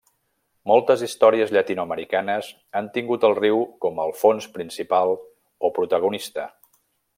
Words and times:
Moltes 0.69 1.01
històries 1.07 1.51
llatinoamericanes 1.55 2.49
han 2.79 2.89
tingut 2.97 3.27
el 3.31 3.37
riu 3.41 3.61
com 3.85 4.03
el 4.07 4.15
fons 4.23 4.49
principal 4.57 5.15
o 5.69 5.73
protagonista. 5.79 6.49